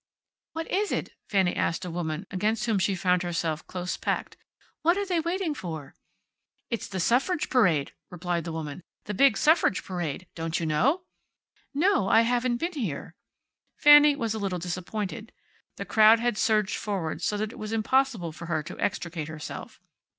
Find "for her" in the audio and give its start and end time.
18.31-18.63